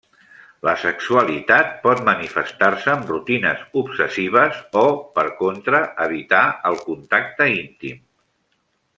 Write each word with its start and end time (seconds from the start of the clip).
La 0.67 0.71
sexualitat 0.83 1.73
pot 1.83 1.99
manifestar-se 2.07 2.89
amb 2.93 3.11
rutines 3.13 3.61
obsessives 3.81 4.57
o, 4.81 4.85
per 5.19 5.25
contra, 5.45 5.83
evitar 6.07 6.41
el 6.71 6.79
contacte 6.87 7.49
íntim. 7.59 8.01